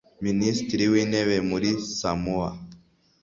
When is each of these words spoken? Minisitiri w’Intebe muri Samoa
Minisitiri 0.25 0.83
w’Intebe 0.91 1.37
muri 1.49 1.69
Samoa 1.97 2.49